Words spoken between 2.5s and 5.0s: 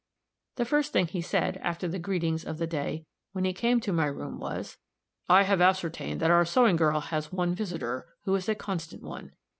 the day, when he came to my room, was,